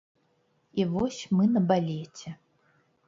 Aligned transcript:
І 0.79 0.85
вось 0.95 1.19
мы 1.41 1.45
на 1.59 1.65
балеце. 1.73 2.29